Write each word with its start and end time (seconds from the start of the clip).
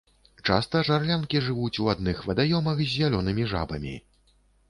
Часта 0.53 0.79
жарлянкі 0.87 1.41
жывуць 1.49 1.81
у 1.83 1.91
адных 1.93 2.23
вадаёмах 2.31 2.77
з 2.85 2.89
зялёнымі 2.95 3.43
жабамі. 3.55 3.93